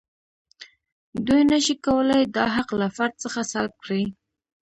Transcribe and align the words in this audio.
دوی 1.27 1.41
نشي 1.51 1.75
کولای 1.85 2.23
دا 2.35 2.45
حق 2.55 2.69
له 2.81 2.87
فرد 2.95 3.13
څخه 3.23 3.39
سلب 3.51 3.73
کړي. 3.83 4.03